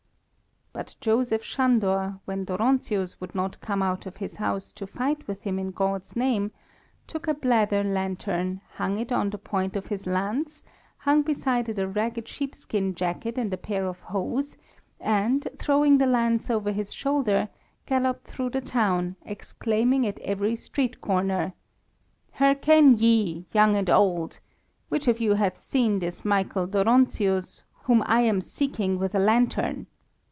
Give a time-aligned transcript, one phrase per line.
[0.73, 5.41] But Joseph Sándor, when Dóronczius would not come out of his house to fight with
[5.41, 6.51] him in God's name,
[7.07, 10.63] took a bladder lantern, hung it on the point of his lance,
[10.99, 14.55] hung beside it a ragged sheep skin jacket and a pair of hose,
[14.97, 17.49] and throwing the lance over his shoulder,
[17.85, 21.51] galloped through the town, exclaiming at every street corner
[22.35, 23.45] "Hearken ye!
[23.53, 24.31] old and young.
[24.87, 29.87] Which of you hath seen this Michael Dóronczius, whom I am seeking with a lantern?